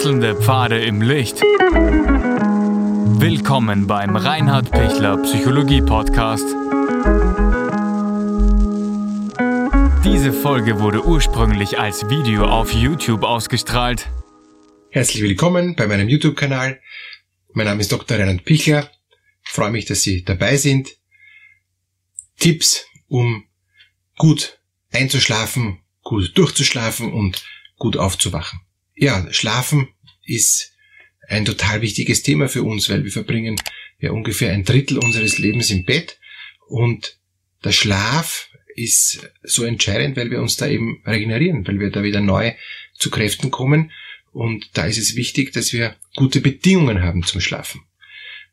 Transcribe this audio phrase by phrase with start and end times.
[0.00, 1.42] Wechselnde Pfade im Licht.
[3.20, 6.46] Willkommen beim Reinhard Pichler Psychologie Podcast.
[10.02, 14.08] Diese Folge wurde ursprünglich als Video auf YouTube ausgestrahlt.
[14.88, 16.80] Herzlich willkommen bei meinem YouTube-Kanal.
[17.52, 18.18] Mein Name ist Dr.
[18.18, 18.90] Reinhard Pichler.
[19.44, 20.96] Ich freue mich, dass Sie dabei sind.
[22.38, 23.44] Tipps, um
[24.16, 24.60] gut
[24.92, 27.44] einzuschlafen, gut durchzuschlafen und
[27.76, 28.60] gut aufzuwachen.
[29.00, 29.88] Ja, Schlafen
[30.26, 30.74] ist
[31.26, 33.56] ein total wichtiges Thema für uns, weil wir verbringen
[33.98, 36.18] ja ungefähr ein Drittel unseres Lebens im Bett
[36.68, 37.18] und
[37.64, 42.20] der Schlaf ist so entscheidend, weil wir uns da eben regenerieren, weil wir da wieder
[42.20, 42.52] neu
[42.92, 43.90] zu Kräften kommen
[44.32, 47.80] und da ist es wichtig, dass wir gute Bedingungen haben zum Schlafen.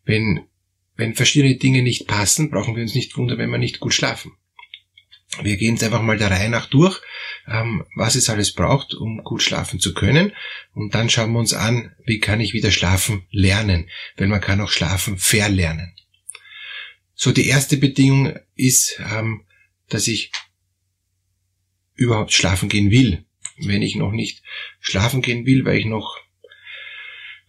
[0.05, 0.45] Wenn,
[0.95, 4.31] wenn verschiedene Dinge nicht passen, brauchen wir uns nicht wundern, wenn wir nicht gut schlafen.
[5.43, 7.01] Wir gehen jetzt einfach mal der Reihe nach durch,
[7.47, 10.33] ähm, was es alles braucht, um gut schlafen zu können.
[10.73, 13.89] Und dann schauen wir uns an, wie kann ich wieder schlafen lernen.
[14.15, 15.93] Weil man kann auch schlafen verlernen.
[17.13, 19.45] So, die erste Bedingung ist, ähm,
[19.89, 20.31] dass ich
[21.95, 23.25] überhaupt schlafen gehen will.
[23.59, 24.43] Wenn ich noch nicht
[24.79, 26.19] schlafen gehen will, weil ich noch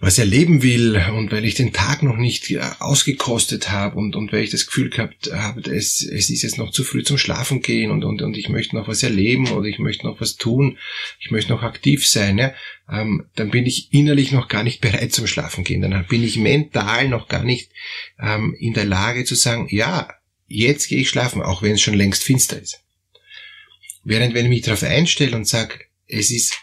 [0.00, 4.32] was erleben will und weil ich den Tag noch nicht äh, ausgekostet habe und, und
[4.32, 7.62] weil ich das Gefühl gehabt habe, es, es ist jetzt noch zu früh zum Schlafen
[7.62, 10.78] gehen und, und, und ich möchte noch was erleben oder ich möchte noch was tun,
[11.18, 12.54] ich möchte noch aktiv sein, ja,
[12.88, 15.82] ähm, dann bin ich innerlich noch gar nicht bereit zum Schlafen gehen.
[15.82, 17.72] Dann bin ich mental noch gar nicht
[18.20, 20.08] ähm, in der Lage zu sagen, ja,
[20.46, 22.84] jetzt gehe ich schlafen, auch wenn es schon längst finster ist.
[24.04, 25.74] Während wenn ich mich darauf einstelle und sage,
[26.06, 26.56] es ist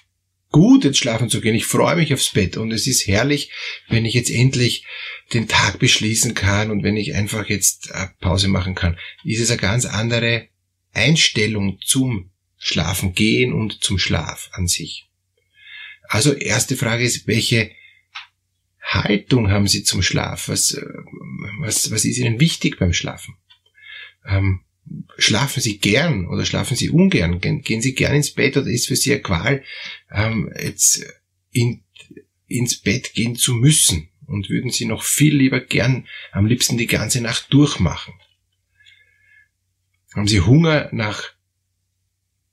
[0.55, 1.53] gut, jetzt schlafen zu gehen.
[1.53, 3.51] Ich freue mich aufs Bett und es ist herrlich,
[3.89, 4.85] wenn ich jetzt endlich
[5.33, 8.97] den Tag beschließen kann und wenn ich einfach jetzt äh, Pause machen kann.
[9.25, 10.47] Ist es eine ganz andere
[10.93, 15.09] Einstellung zum Schlafen gehen und zum Schlaf an sich.
[16.07, 17.71] Also erste Frage ist, welche
[18.81, 20.47] Haltung haben Sie zum Schlaf?
[20.47, 20.85] Was, äh,
[21.59, 23.35] was, was ist Ihnen wichtig beim Schlafen?
[24.25, 24.61] Ähm,
[25.17, 27.39] schlafen Sie gern oder schlafen Sie ungern?
[27.39, 29.63] Gehen, Sie gern ins Bett oder ist für Sie eine Qual,
[30.11, 31.05] ähm, jetzt
[31.51, 31.83] in,
[32.47, 34.09] ins Bett gehen zu müssen?
[34.27, 38.13] Und würden Sie noch viel lieber gern am liebsten die ganze Nacht durchmachen?
[40.15, 41.31] Haben Sie Hunger nach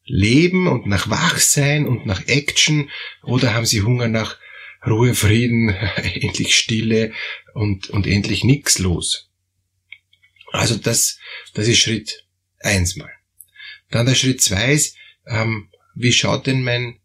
[0.04, 2.90] Leben und nach Wachsein und nach Action
[3.22, 4.36] oder haben Sie Hunger nach
[4.86, 7.12] Ruhe, Frieden, endlich Stille
[7.54, 9.30] und, und endlich nix los?
[10.50, 11.18] Also das,
[11.54, 12.26] das ist Schritt
[12.64, 13.10] eins mal.
[13.90, 14.96] Dann der Schritt zwei ist,
[15.26, 16.98] ähm, wie schaut denn mein,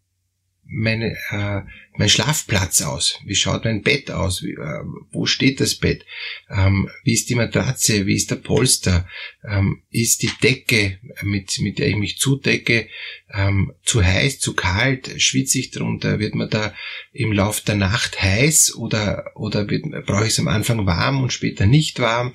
[0.64, 1.62] meine, äh,
[1.96, 3.18] mein Schlafplatz aus?
[3.24, 4.42] Wie schaut mein Bett aus?
[4.42, 6.04] Wie, äh, wo steht das Bett?
[6.50, 8.06] Ähm, wie ist die Matratze?
[8.06, 9.08] Wie ist der Polster?
[9.46, 12.88] Ähm, ist die Decke, mit, mit der ich mich zudecke,
[13.34, 15.20] ähm, zu heiß, zu kalt?
[15.20, 16.18] Schwitze ich drunter?
[16.18, 16.74] Wird man da
[17.12, 21.66] im Lauf der Nacht heiß oder, oder brauche ich es am Anfang warm und später
[21.66, 22.34] nicht warm?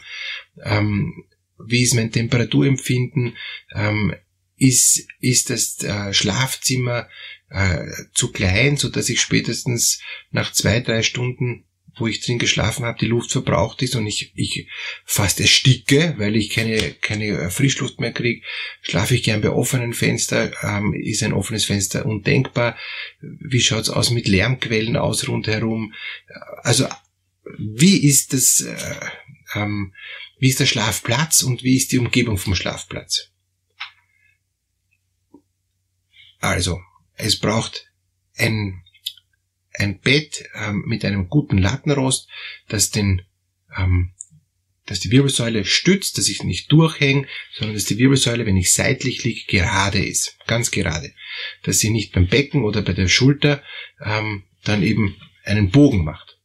[0.64, 1.26] Ähm,
[1.68, 3.35] wie ist mein Temperaturempfinden?
[3.74, 4.16] Ähm,
[4.57, 7.09] ist, ist das äh, Schlafzimmer
[7.50, 10.00] äh, zu klein, so dass ich spätestens
[10.31, 11.66] nach zwei, drei Stunden,
[11.97, 14.68] wo ich drin geschlafen habe, die Luft verbraucht ist und ich, ich
[15.06, 18.41] fast ersticke, weil ich keine, keine äh, Frischluft mehr kriege,
[18.81, 22.78] schlafe ich gern bei offenen Fenster, ähm, ist ein offenes Fenster undenkbar.
[23.22, 25.94] Wie schaut's aus mit Lärmquellen aus rundherum?
[26.63, 26.88] Also
[27.57, 29.06] wie ist das, äh,
[29.56, 29.94] ähm,
[30.40, 33.31] wie ist der Schlafplatz und wie ist die Umgebung vom Schlafplatz?
[36.40, 36.81] Also,
[37.16, 37.90] es braucht
[38.36, 38.84] ein,
[39.74, 42.28] ein Bett ähm, mit einem guten Lattenrost,
[42.68, 43.22] das den,
[43.78, 44.12] ähm,
[44.86, 49.24] dass die Wirbelsäule stützt, dass ich nicht durchhänge, sondern dass die Wirbelsäule, wenn ich seitlich
[49.24, 51.13] liege, gerade ist, ganz gerade,
[51.63, 53.63] dass sie nicht beim Becken oder bei der Schulter
[54.03, 55.16] ähm, dann eben
[55.46, 56.40] einen Bogen macht.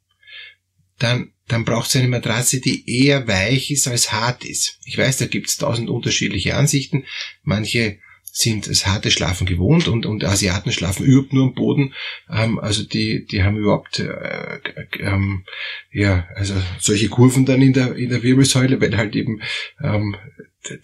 [0.98, 4.78] Dann dann braucht es eine Matratze, die eher weich ist als hart ist.
[4.84, 7.04] Ich weiß, da gibt es tausend unterschiedliche Ansichten.
[7.42, 7.98] Manche
[8.31, 11.95] sind das harte Schlafen gewohnt und, und Asiaten schlafen überhaupt nur am Boden.
[12.30, 14.60] Ähm, also die, die haben überhaupt äh,
[15.00, 15.45] ähm,
[15.91, 19.42] ja, also solche Kurven dann in der, in der Wirbelsäule, weil halt eben
[19.83, 20.16] ähm,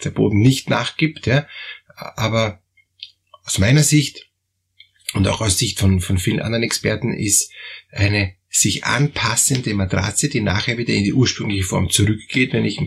[0.02, 1.26] der Boden nicht nachgibt.
[1.26, 1.46] Ja.
[1.94, 2.60] Aber
[3.44, 4.30] aus meiner Sicht
[5.12, 7.52] und auch aus Sicht von, von vielen anderen Experten ist
[7.92, 12.80] eine sich anpassende Matratze, die nachher wieder in die ursprüngliche Form zurückgeht, wenn ich,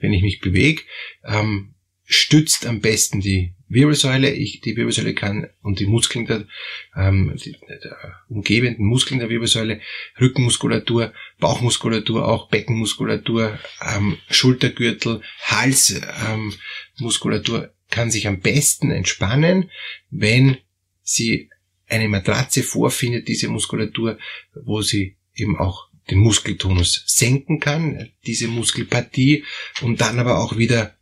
[0.00, 0.82] wenn ich mich bewege,
[1.24, 4.32] ähm, stützt am besten die Wirbelsäule.
[4.32, 6.48] Ich, die Wirbelsäule kann und die Muskeln der,
[6.96, 9.80] ähm, die, der umgebenden Muskeln der Wirbelsäule,
[10.20, 13.60] Rückenmuskulatur, Bauchmuskulatur, auch Beckenmuskulatur,
[13.94, 19.70] ähm, Schultergürtel, Halsmuskulatur ähm, kann sich am besten entspannen,
[20.10, 20.56] wenn
[21.02, 21.48] sie
[21.92, 24.18] eine Matratze vorfindet, diese Muskulatur,
[24.54, 29.44] wo sie eben auch den Muskeltonus senken kann, diese Muskelpartie,
[29.82, 30.96] und dann aber auch wieder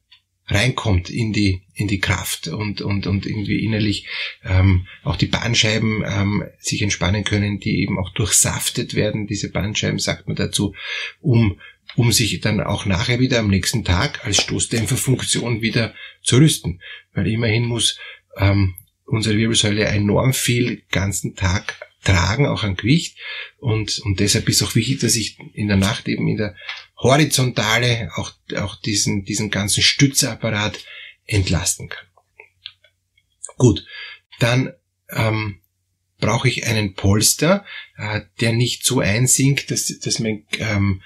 [0.46, 4.08] reinkommt in die in die Kraft und und und irgendwie innerlich
[4.44, 9.28] ähm, auch die Bandscheiben ähm, sich entspannen können, die eben auch durchsaftet werden.
[9.28, 10.74] Diese Bandscheiben sagt man dazu,
[11.20, 11.60] um
[11.96, 16.80] um sich dann auch nachher wieder am nächsten Tag als Stoßdämpferfunktion wieder zu rüsten,
[17.14, 17.98] weil immerhin muss
[18.36, 18.74] ähm,
[19.10, 23.18] unsere Wirbelsäule enorm viel ganzen Tag tragen, auch an Gewicht.
[23.58, 26.54] Und, und deshalb ist auch wichtig, dass ich in der Nacht eben in der
[26.96, 30.78] Horizontale auch, auch diesen, diesen ganzen Stützapparat
[31.26, 32.06] entlasten kann.
[33.56, 33.84] Gut,
[34.38, 34.72] dann
[35.10, 35.60] ähm,
[36.18, 37.64] brauche ich einen Polster,
[37.96, 41.02] äh, der nicht so einsinkt, dass, dass mein ähm,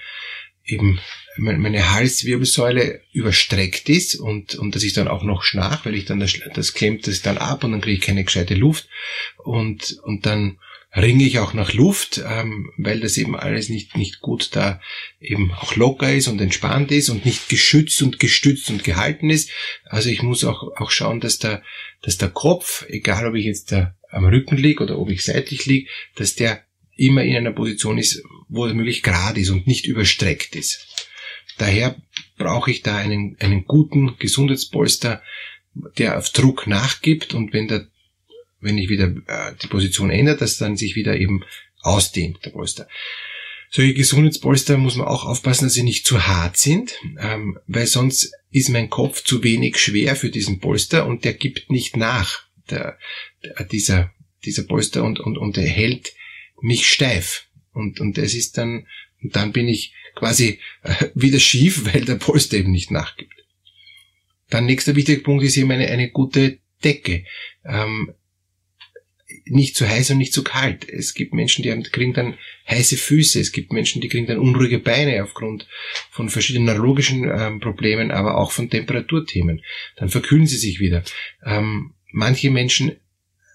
[0.65, 0.99] eben
[1.37, 6.19] meine Halswirbelsäule überstreckt ist und, und dass ich dann auch noch schnarch, weil ich dann
[6.19, 8.87] das, das klemmt das dann ab und dann kriege ich keine gescheite Luft
[9.43, 10.57] und, und dann
[10.95, 14.79] ringe ich auch nach Luft, ähm, weil das eben alles nicht, nicht gut da
[15.19, 19.51] eben auch locker ist und entspannt ist und nicht geschützt und gestützt und gehalten ist.
[19.85, 21.63] Also ich muss auch, auch schauen, dass der,
[22.01, 25.65] dass der Kopf, egal ob ich jetzt da am Rücken liege oder ob ich seitlich
[25.65, 26.63] liege, dass der
[26.95, 30.87] immer in einer Position ist, wo es möglich gerade ist und nicht überstreckt ist.
[31.57, 31.95] Daher
[32.37, 35.21] brauche ich da einen, einen guten Gesundheitspolster,
[35.97, 37.87] der auf Druck nachgibt und wenn der
[38.65, 41.43] wenn ich wieder äh, die Position ändert, dass dann sich wieder eben
[41.81, 42.87] ausdehnt, der Polster.
[43.69, 48.31] Solche Gesundheitspolster muss man auch aufpassen, dass sie nicht zu hart sind, ähm, weil sonst
[48.51, 52.97] ist mein Kopf zu wenig schwer für diesen Polster und der gibt nicht nach, der,
[53.43, 54.11] der, dieser,
[54.43, 56.13] dieser Polster und, und, und er hält
[56.61, 57.47] mich steif.
[57.75, 58.87] Und, und das ist dann,
[59.21, 63.33] und dann bin ich quasi äh, wieder schief, weil der Polster eben nicht nachgibt.
[64.49, 67.25] Dann nächster wichtiger Punkt ist eben eine, eine gute Decke.
[67.65, 68.13] Ähm,
[69.45, 70.87] nicht zu heiß und nicht zu kalt.
[70.87, 72.37] Es gibt Menschen, die kriegen dann
[72.67, 73.39] heiße Füße.
[73.39, 75.67] Es gibt Menschen, die kriegen dann unruhige Beine aufgrund
[76.09, 79.61] von verschiedenen neurologischen ähm, Problemen, aber auch von Temperaturthemen.
[79.97, 81.03] Dann verkühlen sie sich wieder.
[81.45, 82.95] Ähm, manche Menschen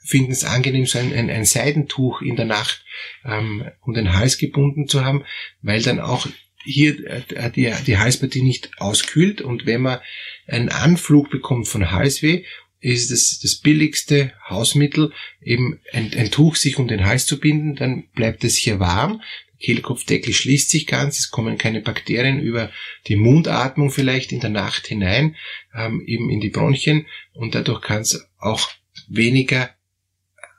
[0.03, 2.85] finden es angenehm, so ein, ein, ein Seidentuch in der Nacht
[3.25, 5.25] ähm, um den Hals gebunden zu haben,
[5.63, 6.27] weil dann auch
[6.63, 9.41] hier äh, die, die Halspartie nicht auskühlt.
[9.41, 10.01] Und wenn man
[10.47, 12.45] einen Anflug bekommt von Halsweh
[12.83, 15.13] ist es das billigste Hausmittel,
[15.43, 19.21] eben ein, ein, Tuch sich um den Hals zu binden, dann bleibt es hier warm,
[19.61, 22.73] Kehlkopfdeckel schließt sich ganz, es kommen keine Bakterien über
[23.07, 25.37] die Mundatmung vielleicht in der Nacht hinein,
[25.75, 27.07] ähm, eben in die Bronchien.
[27.35, 28.71] Und dadurch kann es auch
[29.09, 29.71] weniger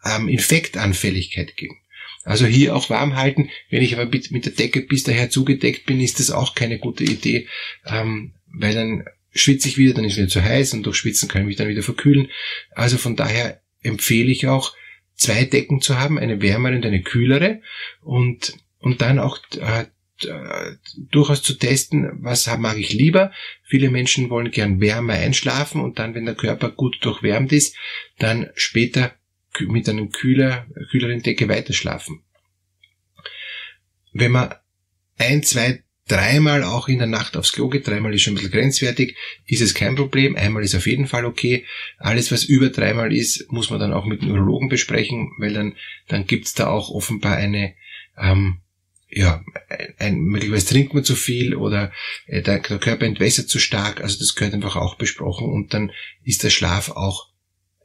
[0.05, 1.77] ähm, Infektanfälligkeit geben.
[2.23, 3.49] Also hier auch warm halten.
[3.69, 7.03] Wenn ich aber mit, der Decke bis daher zugedeckt bin, ist das auch keine gute
[7.03, 7.47] Idee,
[7.85, 11.41] ähm, weil dann schwitze ich wieder, dann ist wieder zu heiß und durch Schwitzen kann
[11.41, 12.29] ich mich dann wieder verkühlen.
[12.71, 14.75] Also von daher empfehle ich auch,
[15.15, 17.61] zwei Decken zu haben, eine wärmere und eine kühlere
[18.01, 19.85] und, und dann auch äh,
[20.97, 23.31] durchaus zu testen, was mag ich lieber.
[23.63, 27.75] Viele Menschen wollen gern wärmer einschlafen und dann, wenn der Körper gut durchwärmt ist,
[28.19, 29.13] dann später
[29.59, 32.23] mit einem kühler, kühleren Decke weiterschlafen.
[34.13, 34.55] Wenn man
[35.17, 38.51] ein, zwei dreimal auch in der Nacht aufs Klo geht, dreimal ist schon ein bisschen
[38.51, 39.15] grenzwertig,
[39.45, 41.65] ist es kein Problem, einmal ist auf jeden Fall okay.
[41.97, 45.75] Alles, was über dreimal ist, muss man dann auch mit dem Urologen besprechen, weil dann,
[46.07, 47.75] dann gibt's da auch offenbar eine,
[48.17, 48.59] ähm,
[49.09, 49.43] ja,
[49.99, 51.91] ein, möglicherweise trinkt man zu viel oder
[52.25, 55.91] äh, der, der Körper entwässert zu stark, also das gehört einfach auch besprochen und dann
[56.23, 57.29] ist der Schlaf auch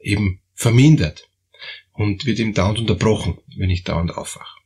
[0.01, 1.29] eben vermindert
[1.93, 4.57] und wird eben dauernd unterbrochen, wenn ich dauernd aufwache.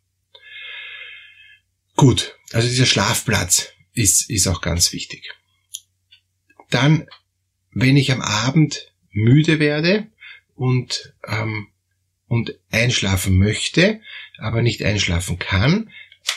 [1.96, 5.34] Gut, also dieser Schlafplatz ist, ist auch ganz wichtig.
[6.70, 7.08] Dann,
[7.72, 10.08] wenn ich am Abend müde werde
[10.56, 11.68] und, ähm,
[12.28, 14.02] und einschlafen möchte,
[14.38, 15.92] aber nicht einschlafen kann,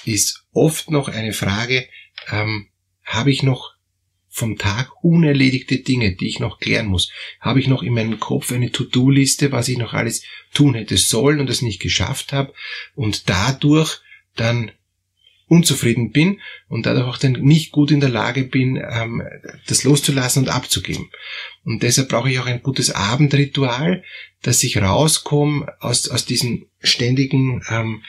[0.04, 1.88] ist oft noch eine Frage,
[2.30, 2.68] ähm,
[3.04, 3.73] habe ich noch
[4.34, 7.12] vom Tag unerledigte Dinge, die ich noch klären muss?
[7.40, 11.38] Habe ich noch in meinem Kopf eine To-Do-Liste, was ich noch alles tun hätte sollen
[11.38, 12.52] und das nicht geschafft habe
[12.96, 14.00] und dadurch
[14.34, 14.72] dann
[15.46, 19.22] unzufrieden bin und dadurch auch dann nicht gut in der Lage bin, ähm,
[19.68, 21.10] das loszulassen und abzugeben.
[21.64, 24.02] Und deshalb brauche ich auch ein gutes Abendritual,
[24.42, 28.02] dass ich rauskomme aus, aus diesem ständigen ähm,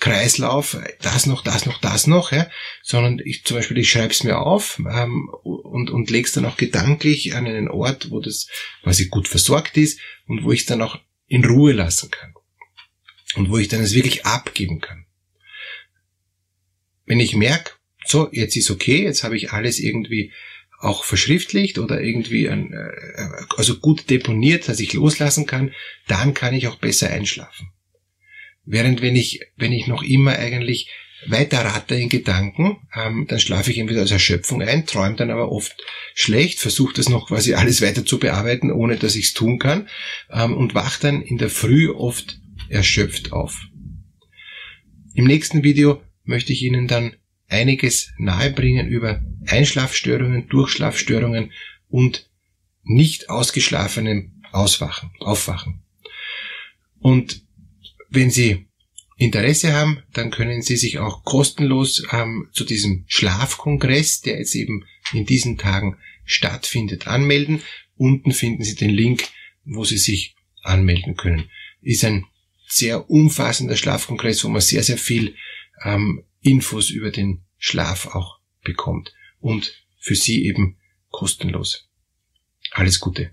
[0.00, 2.48] Kreislauf, das noch, das noch, das noch, ja,
[2.82, 6.46] sondern ich zum Beispiel, ich schreibe es mir auf ähm, und, und lege es dann
[6.46, 8.48] auch gedanklich an einen Ort, wo das
[8.82, 12.34] quasi gut versorgt ist und wo ich es dann auch in Ruhe lassen kann.
[13.36, 15.04] Und wo ich dann es wirklich abgeben kann.
[17.04, 17.72] Wenn ich merke,
[18.04, 20.32] so, jetzt ist okay, jetzt habe ich alles irgendwie
[20.80, 25.74] auch verschriftlicht oder irgendwie ein, äh, also gut deponiert, dass ich loslassen kann,
[26.08, 27.70] dann kann ich auch besser einschlafen.
[28.72, 30.88] Während wenn ich, wenn ich noch immer eigentlich
[31.26, 35.50] weiter ratter in Gedanken, ähm, dann schlafe ich entweder aus Erschöpfung ein, träume dann aber
[35.50, 35.74] oft
[36.14, 39.88] schlecht, versuche das noch quasi alles weiter zu bearbeiten, ohne dass ich es tun kann
[40.30, 43.60] ähm, und wach dann in der Früh oft erschöpft auf.
[45.14, 47.16] Im nächsten Video möchte ich Ihnen dann
[47.48, 51.50] einiges nahebringen über Einschlafstörungen, Durchschlafstörungen
[51.88, 52.30] und
[52.84, 55.82] nicht ausgeschlafenem Auswachen, Aufwachen.
[57.00, 57.42] Und
[58.10, 58.66] wenn Sie
[59.16, 64.84] Interesse haben, dann können Sie sich auch kostenlos ähm, zu diesem Schlafkongress, der jetzt eben
[65.12, 67.62] in diesen Tagen stattfindet, anmelden.
[67.96, 69.24] Unten finden Sie den Link,
[69.64, 71.50] wo Sie sich anmelden können.
[71.82, 72.24] Ist ein
[72.66, 75.34] sehr umfassender Schlafkongress, wo man sehr, sehr viel
[75.84, 79.12] ähm, Infos über den Schlaf auch bekommt.
[79.38, 80.78] Und für Sie eben
[81.10, 81.90] kostenlos.
[82.70, 83.32] Alles Gute.